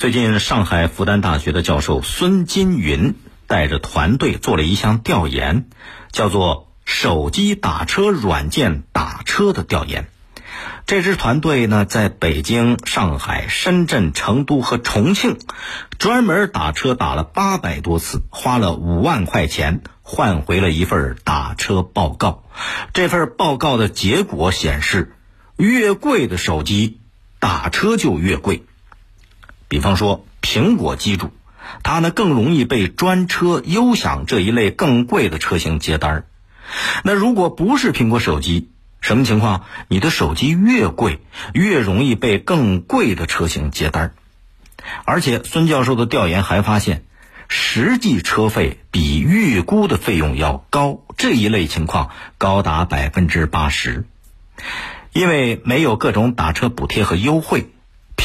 [0.00, 3.16] 最近，上海复旦大学的教授孙金云
[3.46, 5.66] 带着团队做了一项调研，
[6.10, 10.08] 叫做“手机打车软件打车”的调研。
[10.86, 15.36] 这支团队呢，在北京、上海、深圳、成都和重庆，
[15.98, 22.44] 专门打车打了八百多次，花了五万块钱，换回了一份打车报告。
[22.94, 25.12] 这份报告的结果显示，
[25.58, 27.00] 越贵的手机
[27.38, 28.64] 打车就越贵。
[29.70, 31.30] 比方说，苹果机主，
[31.84, 36.26] 它呢更容易被专车、优享这一类更贵的车型接单儿。
[37.04, 38.68] 那如果不是苹果手机，
[39.00, 39.64] 什么情况？
[39.86, 41.20] 你的手机越贵，
[41.54, 44.14] 越容易被更贵的车型接单儿。
[45.04, 47.04] 而且，孙教授的调研还发现，
[47.46, 54.04] 实际车费比预估的费用要高，这一类情况高达百分之八十。
[55.12, 57.70] 因为没有各种打车补贴和优惠。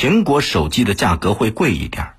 [0.00, 2.14] 苹果手机的价格会贵一点，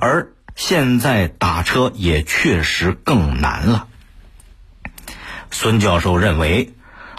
[0.00, 3.88] 而现在打车也确实更难了。
[5.50, 6.72] 孙教授认为，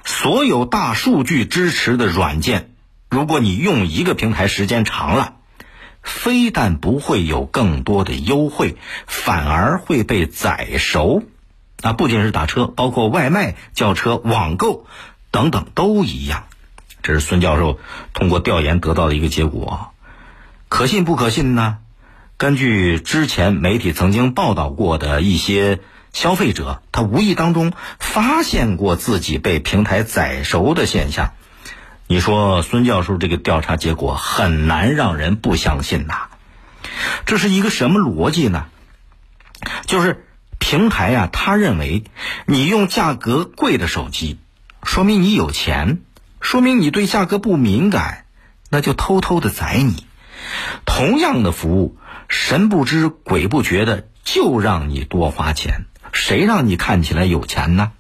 [0.04, 2.72] 所有大数据支持的软件，
[3.12, 5.36] 如果你用一个平台时间长了，
[6.02, 11.22] 非但不会有更多的优惠，反而会被宰熟。
[11.84, 14.88] 啊，不仅是打车，包括外卖、叫车、网购
[15.30, 16.46] 等等都一样。
[17.04, 17.78] 这是孙教授
[18.16, 19.92] 通过调研得到的一个结果。
[20.70, 21.78] 可信不可信呢？
[22.38, 25.80] 根据之前媒体曾经报道过的一些
[26.14, 31.34] 消费者，他无意当中发现过自己被平台宰熟的现象。
[32.06, 36.28] 你说孙教授这个调查结果很难让人不相信呐。
[37.26, 38.66] 这是一个什么逻辑呢？
[39.86, 40.26] 就是
[40.60, 42.04] 平台呀，他认为
[42.46, 44.38] 你用价格贵的手机，
[44.84, 46.00] 说明你有钱，
[46.42, 48.26] 说明你对价格不敏感，
[48.70, 50.07] 那就偷偷的宰你。
[50.86, 57.92] 同样的服务，神不知鬼不觉的就让你多花钱，谁让你看起来有钱呢？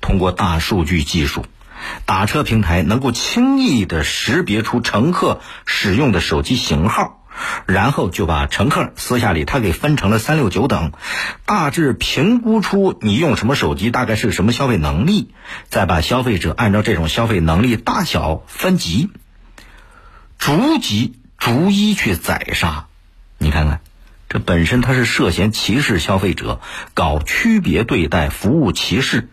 [0.00, 1.46] 通过大数据技术，
[2.06, 7.24] 打车平台能够轻易的识别出乘客使用的手机型号，
[7.66, 10.92] 然后就把乘客私下里他给分成了三六九等，
[11.46, 15.32] 大致评估出你用什么手机，大概是什么消费能力，
[15.68, 19.10] 再把消费者按照这种消费能力大小分级，
[20.36, 21.14] 逐级。
[21.44, 22.86] 逐一去宰杀，
[23.36, 23.80] 你看看，
[24.28, 26.60] 这本身它是涉嫌歧视消费者，
[26.94, 29.28] 搞区别对待、服务歧视，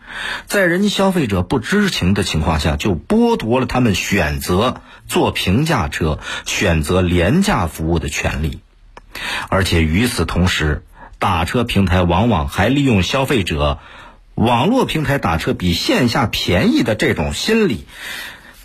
[0.47, 6.17] 在人家消费者不知情的情况下，就剥夺了他们选择坐平价车、
[6.47, 8.61] 选择廉价服务的权利。
[9.49, 10.83] 而且与此同时，
[11.19, 13.77] 打车平台往往还利用消费者
[14.33, 17.85] 网络平台打车比线下便宜的这种心理。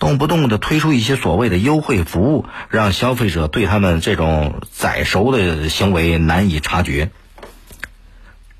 [0.04, 7.10] 动不动的推出一些所谓的优惠服务，让消费者对他们这种宰熟的行为难以察觉。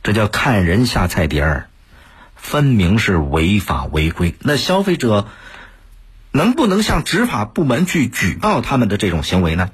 [0.02, 1.68] 这叫看人下菜碟儿，
[2.34, 4.34] 分明是违法违规。
[4.38, 5.28] 那消费者
[6.30, 9.68] 能不能向执法部门去举报他们的这种行为呢？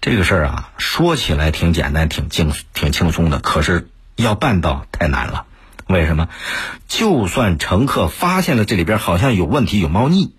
[0.00, 5.46] 这个事儿啊，说起来挺简单、挺轻、挺轻松的，可是要办到太难了。
[5.86, 6.28] 为什么？
[6.88, 10.34] 就算乘客发现了这里边好像有问题、有猫腻。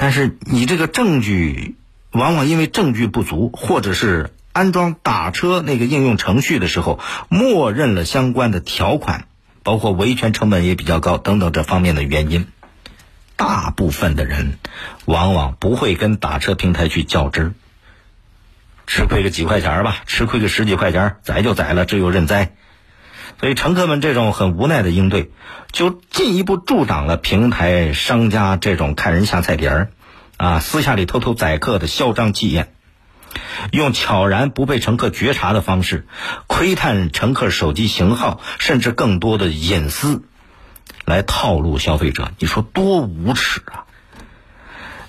[0.00, 1.74] 但是你这个证据，
[2.12, 9.26] 往往因为证据不足，或者是安装打车那个应用程序的时候，默认了相关的条款，
[9.64, 12.46] 包括维权成本也比较高等等这方面的原因，
[13.34, 14.58] 大部分的人
[15.04, 17.54] 往往不会跟打车平台去较真儿，
[18.86, 22.54] 吃亏个几块钱吧，吃亏个十几块钱，宰就宰了，只有认栽。
[23.40, 25.30] 所以，乘客们这种很无奈的应对，
[25.70, 29.90] 就进一步助长了平台商家这种看人下菜碟儿，
[30.36, 32.72] 啊，私下里偷偷宰客的嚣张气焰，
[33.70, 36.08] 用悄然不被乘客觉察的方式，
[36.48, 40.24] 窥探乘客手机型号，甚至更多的隐私，
[41.04, 42.32] 来套路消费者。
[42.40, 43.86] 你说多无耻啊！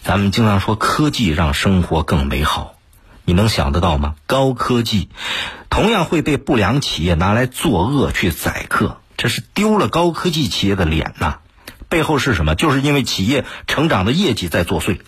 [0.03, 2.75] 咱们经常说科技让生活更美好。
[3.25, 4.15] 你能想得到吗？
[4.25, 5.09] 高科技
[5.69, 11.39] 同样会被不良企业拿来作恶去宰客，这是丢了高科技企业的脸呐！
[11.87, 12.55] 背后是什么？
[12.55, 14.99] 就是因为企业成长的业绩在作祟。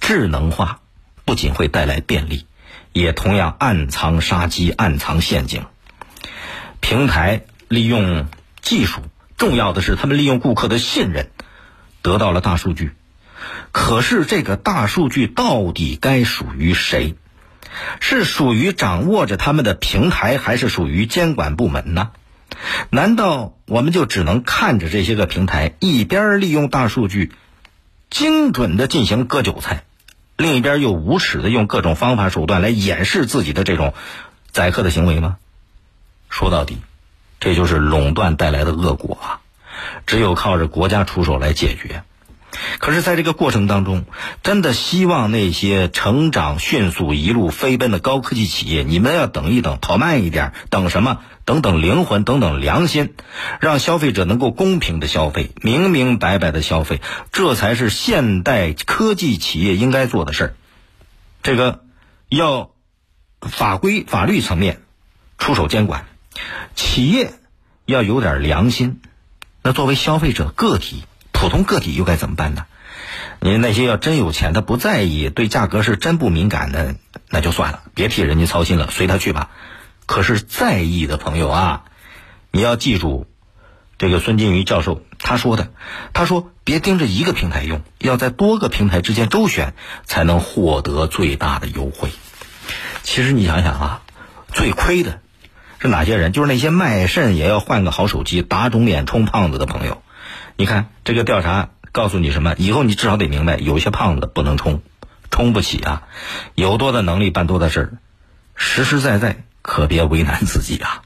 [0.00, 0.80] 智能化
[1.24, 2.46] 不仅会带来便利，
[2.92, 5.64] 也同样暗藏杀机、暗藏陷阱。
[6.80, 8.26] 平台利用
[8.60, 9.00] 技术，
[9.36, 11.30] 重要的是他们利用顾客的信任，
[12.02, 12.92] 得到了大数据。
[13.70, 17.14] 可是这个大数据到底该属于谁？
[18.00, 22.10] 是属于掌握着他们的平台，还是属于监管部门呢？
[22.90, 27.32] 难道我们就只能看着这些个平台一边利用大数据，
[28.10, 29.84] 精准的进行割韭菜，
[30.36, 33.94] 另一边又无耻的用各种方法手段来掩饰自己的这种
[34.50, 35.38] 宰客的行为吗？
[36.28, 36.78] 说到底，
[37.40, 39.40] 这就是垄断带来的恶果啊！
[40.06, 42.04] 只有靠着国家出手来解决。
[42.78, 44.04] 可是，在这个过程当中，
[44.42, 51.20] 真的希望那些成长迅速、一路飞奔的高科技企业，你们要等一等，跑慢一点，等什么？
[51.44, 53.14] 等等灵魂，等等良心，
[53.60, 57.00] 让消费者能够公平的消费，明明白白的消费，
[57.32, 60.54] 这才是现代科技企业应该做的事儿。
[61.42, 61.80] 这个
[62.28, 62.70] 要
[63.40, 64.82] 法规、法律层面
[65.36, 66.06] 出手监管，
[66.76, 67.32] 企业
[67.86, 69.00] 要有点良心。
[69.62, 71.02] 那作为消费者个体。
[71.42, 72.66] 普通个体又该怎么办呢？
[73.40, 76.94] 你那些要真有钱，他不在意，对价格是真不敏感的，
[77.30, 79.50] 那就算了，别替人家操心了，随他去吧。
[80.06, 81.82] 可是在意的朋友啊，
[82.52, 83.26] 你要记住，
[83.98, 85.72] 这个孙金鱼教授他说的，
[86.12, 89.74] 他说别盯着一个平台用，要在多个平台之间周旋，
[90.04, 92.10] 才能获得最大的优惠。
[93.02, 94.02] 其实你想想啊，
[94.52, 95.18] 最亏的
[95.80, 96.30] 是哪些人？
[96.30, 100.04] 就是那些卖肾也要换个好手机、打肿脸充胖子的朋友。
[100.56, 102.54] 你看这个调查告诉你什么？
[102.58, 104.82] 以后你至少得明白，有些胖子不能冲，
[105.30, 106.02] 冲不起啊。
[106.54, 107.92] 有多大能力办多大事儿，
[108.54, 111.02] 实实在在，可别为难自己啊。